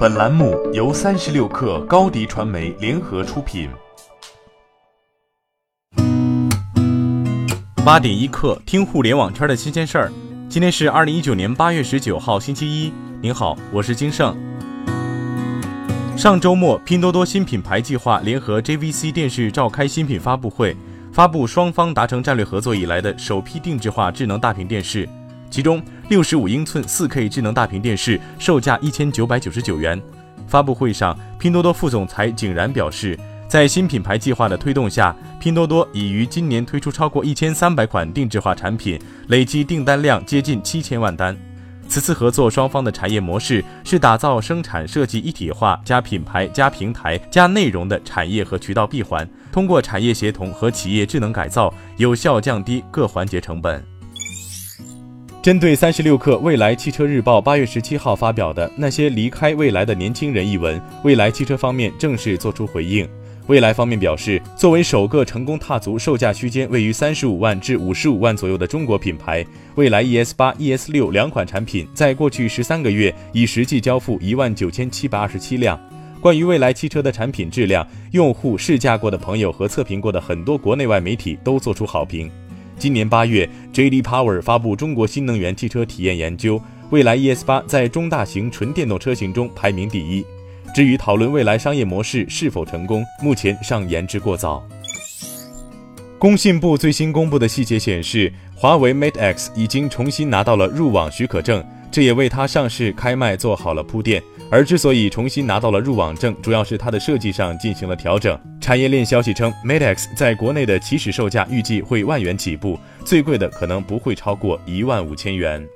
[0.00, 3.68] 本栏目由三十六氪高低传媒联合出品。
[7.84, 10.12] 八点一刻，听互联网圈的新鲜事儿。
[10.48, 12.90] 今天是二零一九年八月十九号，星期一。
[13.20, 14.34] 您好，我是金盛。
[16.16, 20.74] 上周末，拼多多新品牌计划联合 JVC 电视召开新品发布会，
[21.12, 25.06] 发布双方达成战略合作以来的首批定制化智能大屏电视。
[25.50, 30.02] 其中，六十五英寸四 K 智能大屏电视售价一千九百九十九元。
[30.48, 41.36] 发布会上，拼多多副总裁景然表示，在新品牌计划的推动下，拼多多已于今年推出超过一千三百款定制化产品，累计订单量接近七千万单。
[41.86, 53.89] 此次合作双方的产业模式是打造生产设计一体化加品牌加平台加内容的产业和渠道闭环，通过产业协同和企业智能改造，有效降低各环节成本。
[55.42, 63.08] 针对三十六氪未来汽车日报八月十七号发表的那些离开未来的年轻人一文，未来汽车方面正式作出回应。
[63.46, 69.42] 未来方面表示，作为首个成功踏足售价区间位于三十五万至五十五万左右的中国品牌，
[69.76, 75.80] 未来 ES 八、ES 六两款产品在过去十三个月已实际交付一万九千七百二十七辆。
[76.20, 82.30] 关于未来汽车的产品质量，用户试驾过的朋友和测评过的很多国内外媒体都做出好评。
[82.80, 84.00] 今年八月，J.D.
[84.00, 90.24] Power 发布中国新能源汽车体验研究，蔚来 ES 八在中大型纯电动车型中排名第一。
[90.74, 94.66] 至于讨论未来商业模式是否成功，目前尚言之过早。
[96.18, 104.22] 工信部最新公布的细节显示，华为 Mate X 已经重新拿到了入网许可证，这也为它上市开卖做好了铺垫。
[104.50, 108.40] 而之所以重新拿到了入网证，主要是它的设计上进行了调整。
[108.60, 115.66] 产业链消息称，Mate X 在国内的起始售价预计会万元起步，最贵的可能不会超过一万五千元。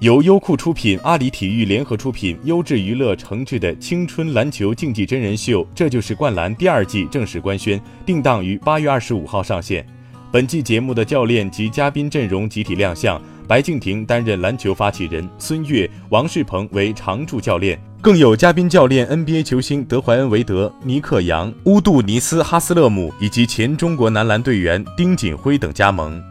[0.00, 9.84] 由优酷出品、阿里体育联合出品、优质娱乐承制的青春篮球竞技真人秀《这就是灌篮》第二季正式官宣，定档于八月二十五号上线。
[10.30, 13.20] 本季节目的教练及嘉宾阵容集体亮相。
[13.48, 26.22] 白敬亭担任篮球发起人，孙悦、王仕鹏为常驻教练，更有嘉宾教练 NBA 球星德怀恩·韦德、尼克·杨、乌杜尼斯·哈斯勒姆以及前中国男篮队员丁锦辉等加盟。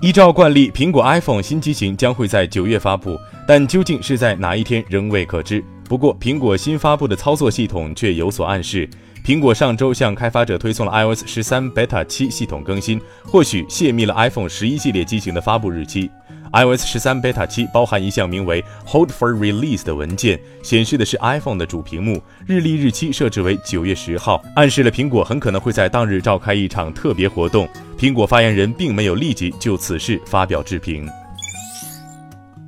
[0.00, 3.18] 依照惯例，苹果 iPhone 新机型将会在九月发布，
[3.48, 5.62] 但究竟是在哪一天仍未可知。
[5.88, 8.88] 不过，苹果新发布的操作系统却有所暗示。
[9.28, 16.10] 苹果上周向开发者推送了 iOS 十三 Beta 七系统更新，或许泄密了 iPhone 十一系列机型的发布日期。
[16.50, 27.68] iOS 十三 Beta 七包含一项名为 Hold for Release 的文件，显示的是 iPhone 的主屏幕，日历日期设置为九月十号，暗示了苹果很可能会在当日召开一场特别活动。
[27.98, 31.06] 苹果发言人并没有立即就此事发表置评。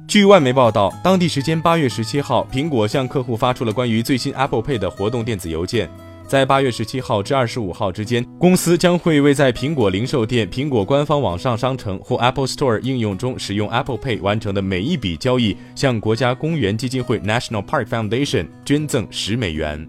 [0.06, 5.88] 据外媒报道，当地时间八月十七号，苹果向客户发出了关于最新 Apple Pay 的活动电子邮件。
[6.30, 19.84] 在八月十七号至二十五号之间，公司将会为在苹果零售店、苹果官方网上商城或 Apple Store 应用中使用 Apple Pay 完成的每一笔交易，向国家公园基金会 National Park Foundation 捐赠十美元。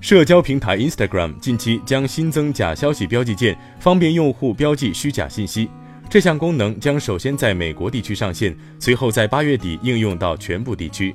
[0.00, 5.68] 社交平台 Instagram 近期将新增假消息标记键，方便用户标记虚假信息。
[6.08, 11.12] 这项功能将首先在美国地区上线，随后在八月底应用到全部地区。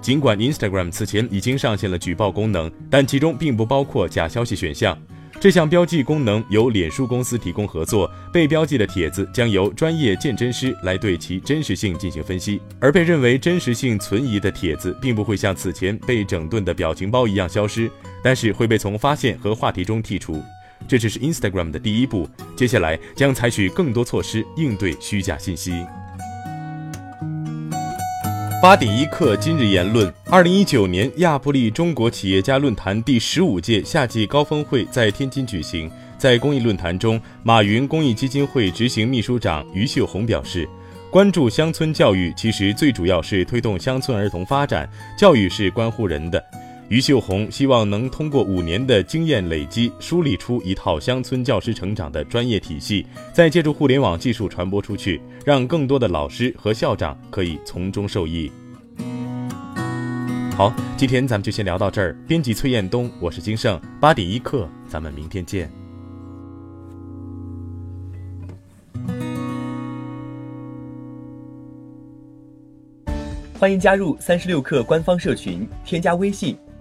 [0.00, 4.96] 尽管 Instagram 此前已经上线了举报功能，但其中并不包括假消息选项。
[5.38, 17.90] 这项标记功能由脸书公司提供合作，被标记的帖子将由专业鉴真师来对其真实性进行分析，而被认为真实性存疑的帖子并不会像此前被整顿的表情包一样消失，
[18.22, 20.42] 但是会被从发现和话题中剔除。
[20.86, 25.72] 这只是 Instagram 的第一步，接下来将采取更多措施应对虚假信息。
[28.62, 35.90] 八点一刻，今日言论：二零一九年亚布力中国企业家论坛第十五届夏季高峰会在天津举行。
[36.18, 40.68] 在公益论坛中，马云公益基金会执行秘书长于秀红表示，
[41.10, 44.86] 关注乡村教育，其实最主要是推动乡村儿童发展。
[45.16, 46.44] 教育是关乎人的。
[46.90, 58.50] 于秀红希望能通过五年的经验累积，梳理出一套乡村教师成长的专业体系，再借助互联网技术传播出去，让更多的老师和校长可以从中受益。
[60.56, 62.12] 好，今天咱们就先聊到这儿。
[62.26, 65.70] 编辑崔彦东，我是金盛，八点一刻，咱们明天见。
[73.56, 76.58] 欢迎加入三十六氪官方社群，添加微信。